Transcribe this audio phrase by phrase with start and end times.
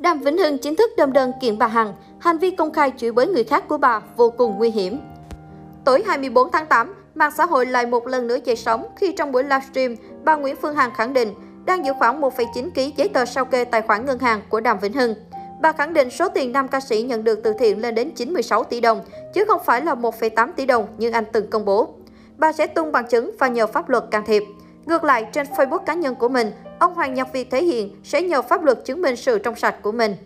[0.00, 3.12] Đàm Vĩnh Hưng chính thức đâm đơn kiện bà Hằng, hành vi công khai chửi
[3.12, 5.00] bới người khác của bà vô cùng nguy hiểm.
[5.84, 9.32] Tối 24 tháng 8, mạng xã hội lại một lần nữa dậy sóng khi trong
[9.32, 11.34] buổi livestream, bà Nguyễn Phương Hằng khẳng định
[11.64, 14.78] đang giữ khoảng 1,9 kg giấy tờ sao kê tài khoản ngân hàng của Đàm
[14.78, 15.14] Vĩnh Hưng.
[15.62, 18.64] Bà khẳng định số tiền nam ca sĩ nhận được từ thiện lên đến 96
[18.64, 19.00] tỷ đồng,
[19.34, 21.94] chứ không phải là 1,8 tỷ đồng như anh từng công bố.
[22.36, 24.44] Bà sẽ tung bằng chứng và nhờ pháp luật can thiệp.
[24.90, 28.22] Ngược lại, trên Facebook cá nhân của mình, ông Hoàng Nhật Việt thể hiện sẽ
[28.22, 30.16] nhờ pháp luật chứng minh sự trong sạch của mình.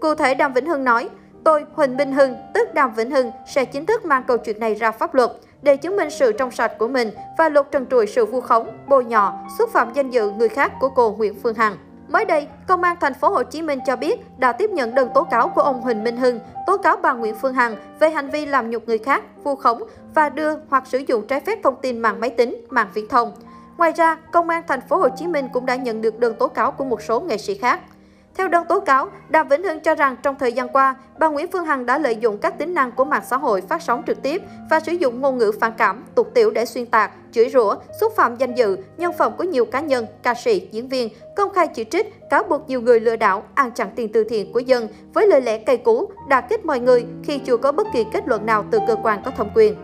[0.00, 1.08] Cụ thể, Đàm Vĩnh Hưng nói,
[1.44, 4.74] tôi, Huỳnh Minh Hưng, tức Đàm Vĩnh Hưng, sẽ chính thức mang câu chuyện này
[4.74, 5.30] ra pháp luật
[5.62, 8.68] để chứng minh sự trong sạch của mình và lột trần trụi sự vu khống,
[8.88, 11.76] bôi nhọ, xúc phạm danh dự người khác của cô Nguyễn Phương Hằng.
[12.08, 15.08] Mới đây, Công an thành phố Hồ Chí Minh cho biết đã tiếp nhận đơn
[15.14, 18.30] tố cáo của ông Huỳnh Minh Hưng tố cáo bà Nguyễn Phương Hằng về hành
[18.30, 19.82] vi làm nhục người khác, vu khống
[20.14, 23.32] và đưa hoặc sử dụng trái phép thông tin mạng máy tính, mạng viễn thông.
[23.76, 26.48] Ngoài ra, Công an thành phố Hồ Chí Minh cũng đã nhận được đơn tố
[26.48, 27.80] cáo của một số nghệ sĩ khác.
[28.34, 31.46] Theo đơn tố cáo, Đàm Vĩnh Hưng cho rằng trong thời gian qua, bà Nguyễn
[31.52, 34.22] Phương Hằng đã lợi dụng các tính năng của mạng xã hội phát sóng trực
[34.22, 37.76] tiếp và sử dụng ngôn ngữ phản cảm, tục tiểu để xuyên tạc, chửi rủa,
[38.00, 41.52] xúc phạm danh dự, nhân phẩm của nhiều cá nhân, ca sĩ, diễn viên, công
[41.52, 44.60] khai chỉ trích, cáo buộc nhiều người lừa đảo, ăn chặn tiền từ thiện của
[44.60, 48.04] dân với lời lẽ cay cú, đả kích mọi người khi chưa có bất kỳ
[48.12, 49.76] kết luận nào từ cơ quan có thẩm quyền.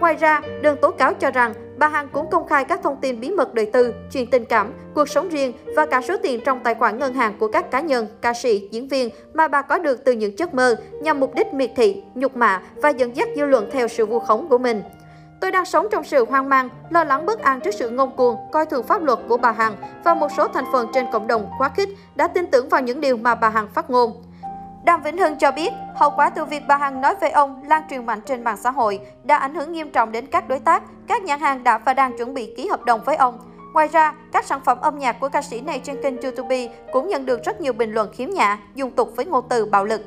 [0.00, 3.20] Ngoài ra, đơn tố cáo cho rằng bà Hằng cũng công khai các thông tin
[3.20, 6.60] bí mật đời tư, chuyện tình cảm, cuộc sống riêng và cả số tiền trong
[6.64, 9.78] tài khoản ngân hàng của các cá nhân, ca sĩ, diễn viên mà bà có
[9.78, 13.28] được từ những giấc mơ nhằm mục đích miệt thị, nhục mạ và dẫn dắt
[13.36, 14.82] dư luận theo sự vu khống của mình.
[15.40, 18.36] Tôi đang sống trong sự hoang mang, lo lắng bất an trước sự ngông cuồng,
[18.52, 21.50] coi thường pháp luật của bà Hằng và một số thành phần trên cộng đồng
[21.58, 24.12] quá khích đã tin tưởng vào những điều mà bà Hằng phát ngôn.
[24.84, 27.82] Đàm Vĩnh Hưng cho biết, hậu quả từ việc bà Hằng nói về ông lan
[27.90, 30.82] truyền mạnh trên mạng xã hội đã ảnh hưởng nghiêm trọng đến các đối tác,
[31.06, 33.38] các nhãn hàng đã và đang chuẩn bị ký hợp đồng với ông.
[33.74, 37.08] Ngoài ra, các sản phẩm âm nhạc của ca sĩ này trên kênh YouTube cũng
[37.08, 40.04] nhận được rất nhiều bình luận khiếm nhã, dùng tục với ngôn từ bạo lực.